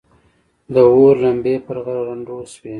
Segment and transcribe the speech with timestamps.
[0.73, 2.69] د اور لمبې پر غرغنډو شوې.